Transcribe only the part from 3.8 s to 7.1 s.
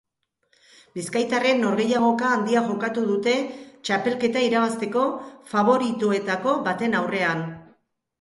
txapelketa irabazteko faboritoetako baten